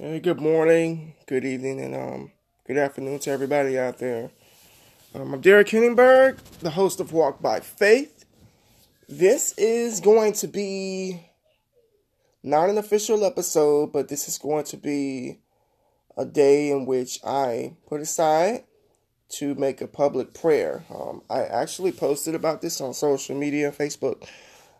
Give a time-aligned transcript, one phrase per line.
[0.00, 2.32] Good morning, good evening, and um,
[2.66, 4.30] good afternoon to everybody out there.
[5.14, 8.24] Um, I'm Derek Henningberg, the host of Walk by Faith.
[9.10, 11.28] This is going to be
[12.42, 15.40] not an official episode, but this is going to be
[16.16, 18.64] a day in which I put aside
[19.32, 20.86] to make a public prayer.
[20.88, 24.26] Um, I actually posted about this on social media, Facebook,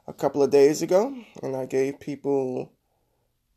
[0.06, 2.72] a couple of days ago, and I gave people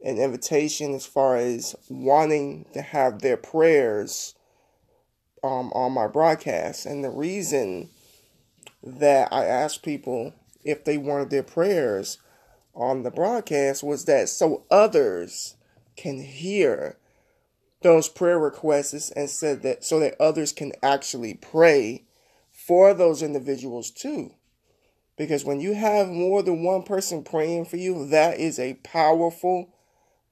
[0.04, 4.36] an invitation as far as wanting to have their prayers
[5.44, 6.86] um, on my broadcast.
[6.86, 7.90] And the reason
[8.84, 12.18] that I asked people if they wanted their prayers
[12.76, 15.56] on the broadcast was that so others
[15.96, 16.98] can hear
[17.82, 22.04] those prayer requests and said that so that others can actually pray
[22.52, 24.32] for those individuals too.
[25.18, 29.70] Because when you have more than one person praying for you, that is a powerful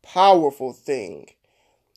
[0.03, 1.27] powerful thing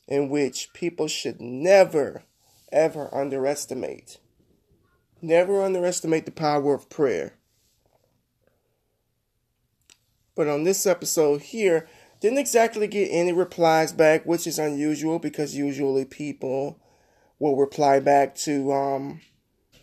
[0.07, 2.23] in which people should never,
[2.71, 4.19] ever underestimate.
[5.21, 7.33] Never underestimate the power of prayer.
[10.35, 11.87] But on this episode here,
[12.19, 16.79] didn't exactly get any replies back, which is unusual because usually people
[17.39, 19.21] will reply back to um,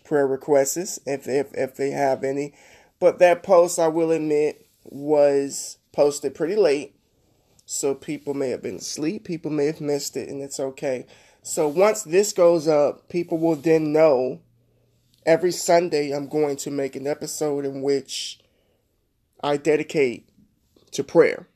[0.05, 2.55] prayer requests if, if, if they have any.
[3.01, 6.97] But that post, I will admit, was posted pretty late.
[7.65, 11.07] So people may have been asleep, people may have missed it, and it's okay.
[11.43, 14.41] So once this goes up, people will then know
[15.25, 18.41] every Sunday I'm going to make an episode in which
[19.43, 20.29] I dedicate
[20.93, 21.49] to prayer.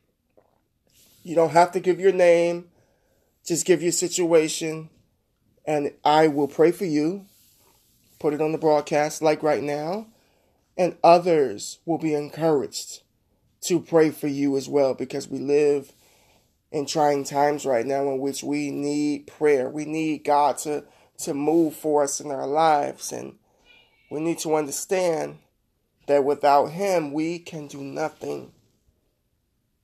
[1.22, 2.68] You don't have to give your name,
[3.44, 4.90] just give your situation,
[5.64, 7.26] and I will pray for you.
[8.18, 10.06] Put it on the broadcast like right now,
[10.76, 13.02] and others will be encouraged
[13.62, 15.92] to pray for you as well because we live
[16.70, 19.68] in trying times right now in which we need prayer.
[19.68, 20.84] We need God to,
[21.18, 23.12] to move for us in our lives.
[23.12, 23.38] And
[24.10, 25.38] we need to understand
[26.06, 28.52] that without Him, we can do nothing.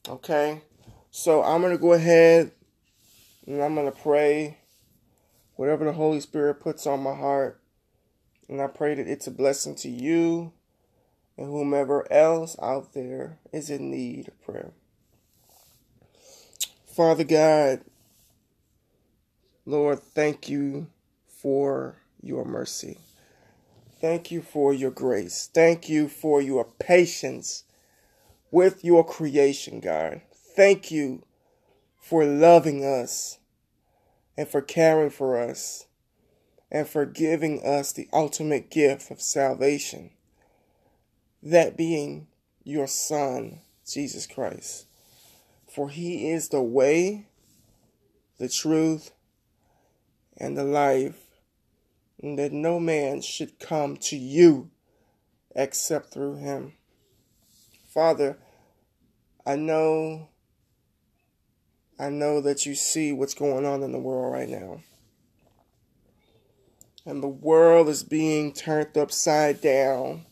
[0.09, 0.63] Okay?
[1.11, 2.53] So I'm going to go ahead
[3.47, 4.59] and I'm going to pray
[5.57, 7.61] whatever the Holy Spirit puts on my heart.
[8.49, 10.53] And I pray that it's a blessing to you
[11.37, 14.73] and whomever else out there is in need of prayer.
[16.93, 17.81] Father God,
[19.65, 20.89] Lord, thank you
[21.27, 22.99] for your mercy.
[23.99, 25.49] Thank you for your grace.
[25.55, 27.65] Thank you for your patience
[28.51, 30.21] with your creation, God.
[30.55, 31.25] Thank you
[31.99, 33.39] for loving us
[34.37, 35.87] and for caring for us
[36.71, 40.11] and for giving us the ultimate gift of salvation,
[41.43, 42.27] that being
[42.65, 44.85] your Son, Jesus Christ.
[45.75, 47.29] For he is the way,
[48.39, 49.13] the truth,
[50.37, 51.17] and the life,
[52.23, 54.71] and that no man should come to you
[55.55, 56.75] except through him.
[57.89, 58.37] Father,
[59.47, 60.29] I know
[61.99, 64.81] I know that you see what's going on in the world right now.
[67.07, 70.27] And the world is being turned upside down.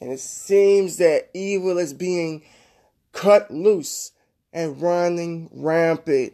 [0.00, 2.42] And it seems that evil is being
[3.12, 4.10] cut loose
[4.54, 6.32] and running rampant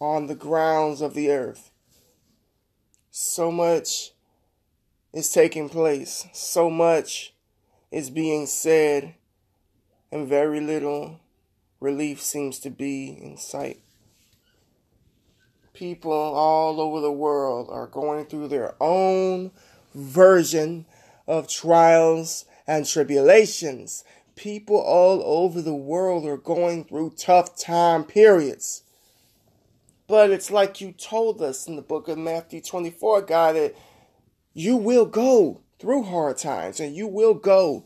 [0.00, 1.72] on the grounds of the earth.
[3.10, 4.12] So much
[5.12, 7.34] is taking place, so much
[7.90, 9.14] is being said,
[10.12, 11.18] and very little
[11.80, 13.80] relief seems to be in sight.
[15.72, 19.50] People all over the world are going through their own
[19.94, 20.86] version
[21.26, 24.04] of trials and tribulations
[24.36, 28.82] people all over the world are going through tough time periods.
[30.06, 33.74] But it's like you told us in the book of Matthew 24, God, that
[34.54, 37.84] you will go through hard times and you will go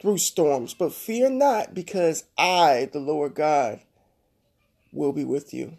[0.00, 0.74] through storms.
[0.74, 3.80] But fear not, because I, the Lord God,
[4.92, 5.78] will be with you.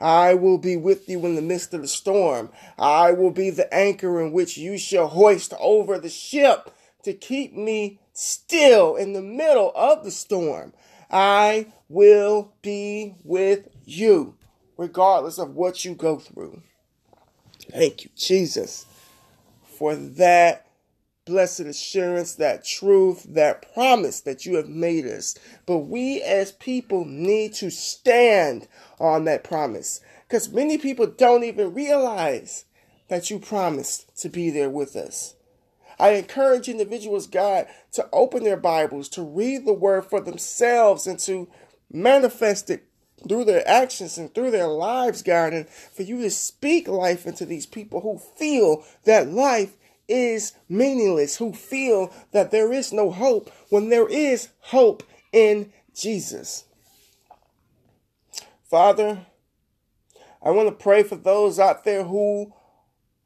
[0.00, 2.50] I will be with you in the midst of the storm.
[2.78, 6.70] I will be the anchor in which you shall hoist over the ship
[7.02, 10.72] to keep me still in the middle of the storm.
[11.10, 14.34] I will be with you,
[14.76, 16.62] regardless of what you go through.
[17.70, 18.86] Thank you, Jesus,
[19.62, 20.66] for that
[21.26, 25.36] blessed assurance, that truth, that promise that you have made us.
[25.64, 28.66] But we as people need to stand
[28.98, 32.64] on that promise because many people don't even realize
[33.08, 35.34] that you promised to be there with us.
[35.98, 41.18] I encourage individuals, God, to open their Bibles, to read the word for themselves, and
[41.20, 41.48] to
[41.90, 42.84] manifest it
[43.28, 47.44] through their actions and through their lives, God, and for you to speak life into
[47.44, 53.50] these people who feel that life is meaningless, who feel that there is no hope
[53.68, 55.02] when there is hope
[55.32, 56.64] in Jesus.
[58.70, 59.26] Father,
[60.42, 62.54] I want to pray for those out there who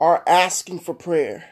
[0.01, 1.52] are asking for prayer,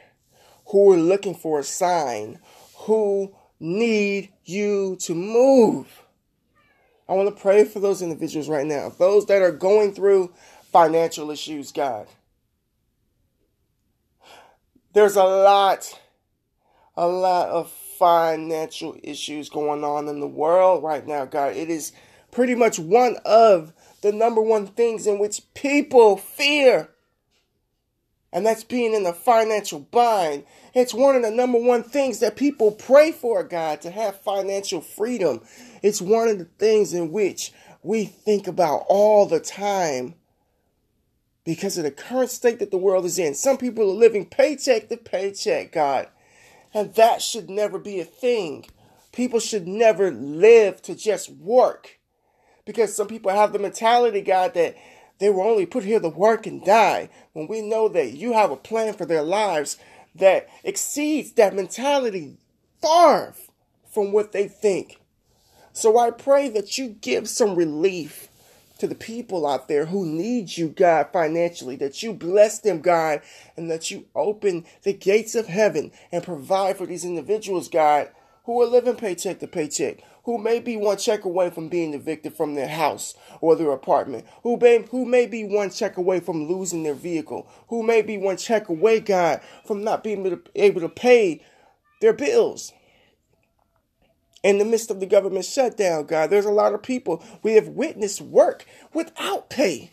[0.71, 2.39] who are looking for a sign,
[2.77, 6.03] who need you to move.
[7.09, 10.33] I want to pray for those individuals right now, those that are going through
[10.73, 12.07] financial issues, God.
[14.93, 16.01] There's a lot,
[16.97, 21.57] a lot of financial issues going on in the world right now, God.
[21.57, 21.93] It is
[22.31, 23.73] pretty much one of
[24.03, 26.91] the number one things in which people fear.
[28.33, 30.45] And that's being in a financial bind.
[30.73, 34.81] It's one of the number one things that people pray for, God, to have financial
[34.81, 35.41] freedom.
[35.83, 40.15] It's one of the things in which we think about all the time
[41.45, 43.35] because of the current state that the world is in.
[43.35, 46.09] Some people are living paycheck to paycheck, God.
[46.73, 48.67] And that should never be a thing.
[49.13, 51.99] People should never live to just work.
[52.65, 54.77] Because some people have the mentality, God, that
[55.21, 57.11] they were only put here to work and die.
[57.35, 59.77] When we know that you have a plan for their lives
[60.15, 62.37] that exceeds that mentality
[62.83, 63.35] far
[63.93, 64.99] from what they think.
[65.73, 68.29] So I pray that you give some relief
[68.79, 73.21] to the people out there who need you, God, financially, that you bless them, God,
[73.57, 78.09] and that you open the gates of heaven and provide for these individuals, God,
[78.45, 82.35] who are living paycheck to paycheck, who may be one check away from being evicted
[82.35, 86.47] from their house or their apartment, who may, who may be one check away from
[86.49, 90.89] losing their vehicle, who may be one check away, God, from not being able to
[90.89, 91.43] pay
[92.01, 92.73] their bills
[94.43, 96.31] in the midst of the government shutdown, God.
[96.31, 99.91] There's a lot of people we have witnessed work without pay.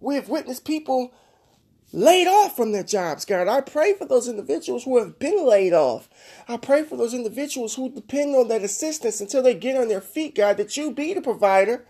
[0.00, 1.12] We have witnessed people
[1.92, 3.48] laid off from their jobs, God.
[3.48, 6.08] I pray for those individuals who have been laid off.
[6.48, 10.00] I pray for those individuals who depend on that assistance until they get on their
[10.00, 11.84] feet, God, that you be the provider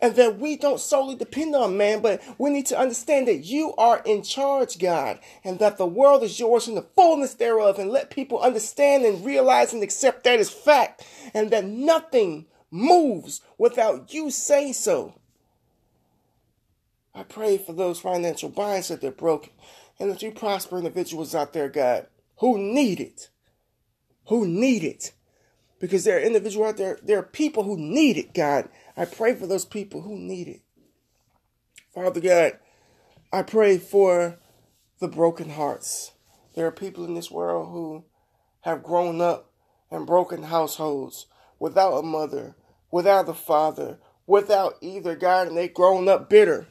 [0.00, 3.74] and that we don't solely depend on man, but we need to understand that you
[3.76, 7.90] are in charge, God, and that the world is yours in the fullness thereof, and
[7.90, 11.04] let people understand and realize and accept that as fact,
[11.34, 15.19] and that nothing moves without you saying so.
[17.14, 19.52] I pray for those financial binds that they're broken,
[19.98, 22.06] and that you prosper individuals out there, God,
[22.38, 23.28] who need it,
[24.26, 25.12] who need it,
[25.78, 28.68] because there are individuals out there, there are people who need it, God
[29.00, 30.60] I pray for those people who need it.
[31.94, 32.58] Father God,
[33.32, 34.38] I pray for
[34.98, 36.12] the broken hearts.
[36.54, 38.04] There are people in this world who
[38.60, 39.52] have grown up
[39.90, 41.28] in broken households
[41.58, 42.56] without a mother,
[42.90, 46.66] without a father, without either God, and they've grown up bitter,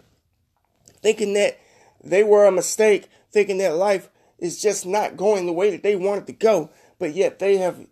[1.01, 1.60] thinking that
[2.04, 5.96] they were a mistake, thinking that life is just not going the way that they
[5.96, 7.88] wanted to go, but yet they have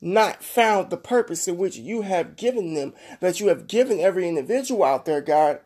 [0.00, 4.28] not found the purpose in which you have given them, that you have given every
[4.28, 5.60] individual out there, God.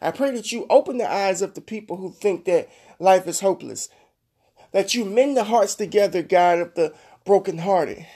[0.00, 3.40] I pray that you open the eyes of the people who think that life is
[3.40, 3.88] hopeless,
[4.72, 6.94] that you mend the hearts together, God, of the
[7.24, 8.06] brokenhearted,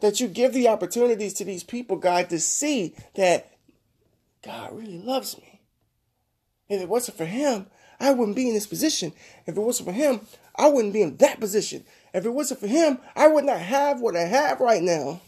[0.00, 3.52] that you give the opportunities to these people, God, to see that
[4.44, 5.57] God really loves me.
[6.68, 7.66] If it wasn't for Him,
[8.00, 9.12] I wouldn't be in this position.
[9.46, 10.20] If it wasn't for Him,
[10.58, 11.84] I wouldn't be in that position.
[12.12, 15.20] If it wasn't for him, I would not have what I have right now.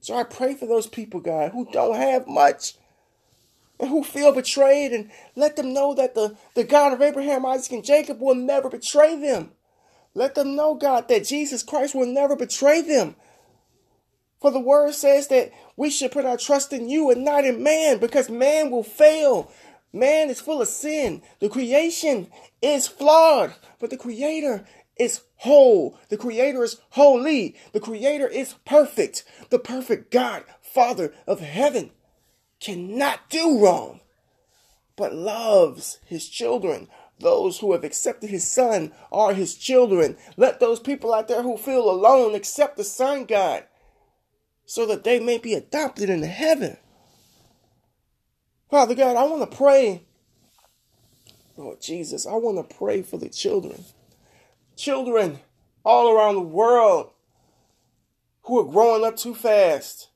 [0.00, 2.74] So I pray for those people, God, who don't have much
[3.78, 7.72] and who feel betrayed and let them know that the, the God of Abraham, Isaac,
[7.72, 9.50] and Jacob will never betray them.
[10.14, 13.16] Let them know, God, that Jesus Christ will never betray them.
[14.40, 17.62] For the word says that we should put our trust in you and not in
[17.62, 19.50] man because man will fail.
[19.96, 21.22] Man is full of sin.
[21.40, 22.28] The creation
[22.60, 25.98] is flawed, but the creator is whole.
[26.08, 27.56] The Creator is holy.
[27.72, 29.24] The Creator is perfect.
[29.50, 31.90] The perfect God, Father of heaven,
[32.60, 34.00] cannot do wrong,
[34.96, 36.88] but loves His children.
[37.18, 40.16] Those who have accepted His Son are His children.
[40.36, 43.64] Let those people out there who feel alone accept the Son, God,
[44.64, 46.78] so that they may be adopted into heaven.
[48.70, 50.02] Father God, I want to pray.
[51.56, 53.84] Lord Jesus, I want to pray for the children
[54.76, 55.38] children
[55.84, 57.10] all around the world
[58.42, 60.10] who are growing up too fast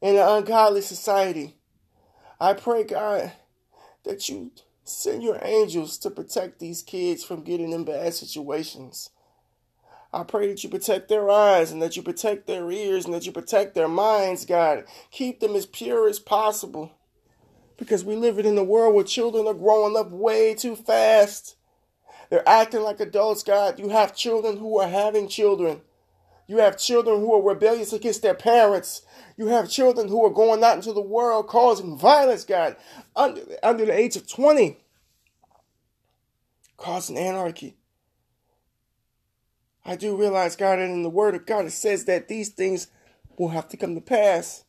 [0.00, 1.56] in an ungodly society.
[2.40, 3.32] I pray, God,
[4.04, 4.52] that you
[4.84, 9.10] send your angels to protect these kids from getting in bad situations.
[10.12, 13.24] I pray that you protect their eyes and that you protect their ears and that
[13.26, 14.84] you protect their minds, God.
[15.10, 16.92] Keep them as pure as possible.
[17.76, 21.56] Because we live in a world where children are growing up way too fast.
[22.30, 23.78] They're acting like adults, God.
[23.78, 25.82] You have children who are having children.
[26.46, 29.02] You have children who are rebellious against their parents.
[29.36, 32.76] You have children who are going out into the world causing violence, God,
[33.16, 34.78] under, under the age of 20,
[36.76, 37.76] causing anarchy.
[39.84, 42.88] I do realize, God, that in the Word of God, it says that these things
[43.38, 44.64] will have to come to pass.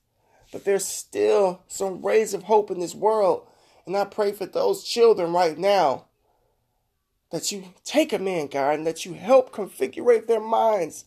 [0.53, 3.47] But there's still some rays of hope in this world.
[3.87, 6.05] And I pray for those children right now
[7.31, 11.05] that you take them in, God, and that you help configure their minds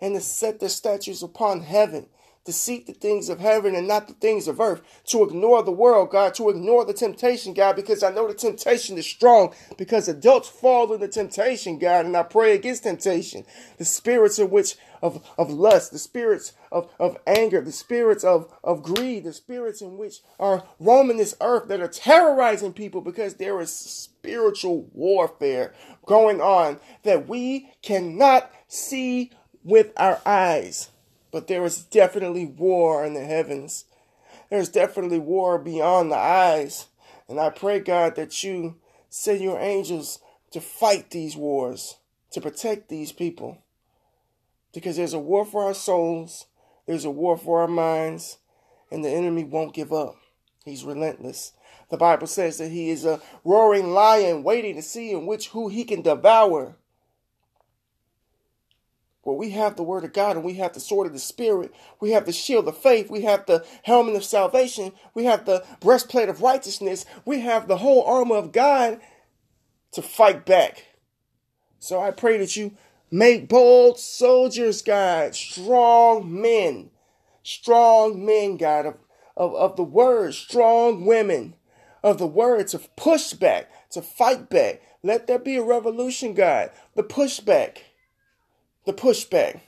[0.00, 2.06] and to set their statues upon heaven
[2.46, 5.72] to seek the things of heaven and not the things of earth, to ignore the
[5.72, 10.08] world, God, to ignore the temptation, God, because I know the temptation is strong, because
[10.08, 13.44] adults fall into temptation, God, and I pray against temptation.
[13.78, 18.52] The spirits in which of, of lust, the spirits of, of anger, the spirits of,
[18.64, 23.34] of greed, the spirits in which are roaming this earth that are terrorizing people because
[23.34, 25.74] there is spiritual warfare
[26.06, 29.30] going on that we cannot see
[29.62, 30.90] with our eyes.
[31.30, 33.84] But there is definitely war in the heavens.
[34.50, 36.86] There's definitely war beyond the eyes.
[37.28, 38.76] And I pray, God, that you
[39.10, 40.20] send your angels
[40.52, 41.96] to fight these wars,
[42.30, 43.58] to protect these people.
[44.72, 46.46] Because there's a war for our souls,
[46.86, 48.38] there's a war for our minds,
[48.90, 50.16] and the enemy won't give up.
[50.64, 51.52] He's relentless.
[51.90, 55.68] The Bible says that he is a roaring lion waiting to see in which who
[55.68, 56.76] he can devour
[59.26, 61.74] where we have the word of God and we have the sword of the spirit,
[61.98, 65.64] we have the shield of faith, we have the helmet of salvation, we have the
[65.80, 69.00] breastplate of righteousness, we have the whole armor of God
[69.90, 70.84] to fight back.
[71.80, 72.76] So I pray that you
[73.10, 76.90] make bold soldiers, God, strong men,
[77.42, 78.94] strong men, God, of,
[79.36, 81.54] of, of the word, strong women
[82.04, 84.82] of the word to push back, to fight back.
[85.02, 87.78] Let there be a revolution, God, the pushback
[88.86, 89.60] the pushback.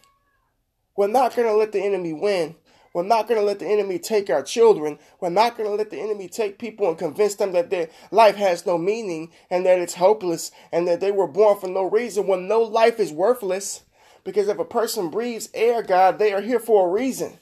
[0.97, 2.55] We're not going to let the enemy win.
[2.95, 4.99] We're not going to let the enemy take our children.
[5.21, 8.37] We're not going to let the enemy take people and convince them that their life
[8.37, 12.27] has no meaning and that it's hopeless and that they were born for no reason
[12.27, 13.83] when no life is worthless.
[14.25, 17.39] Because if a person breathes air, God, they are here for a reason.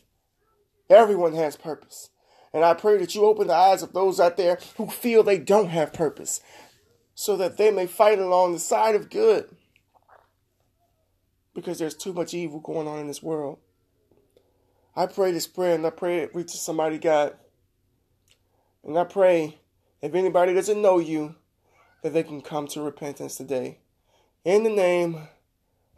[0.90, 2.10] Everyone has purpose.
[2.52, 5.38] And I pray that you open the eyes of those out there who feel they
[5.38, 6.40] don't have purpose
[7.14, 9.55] so that they may fight along the side of good
[11.56, 13.58] because there's too much evil going on in this world.
[14.94, 17.34] I pray this prayer and I pray it reaches somebody, God.
[18.84, 19.58] And I pray
[20.00, 21.34] if anybody doesn't know you,
[22.02, 23.78] that they can come to repentance today.
[24.44, 25.26] In the name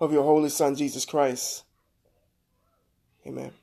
[0.01, 1.65] of your Holy Son, Jesus Christ.
[3.27, 3.58] Amen.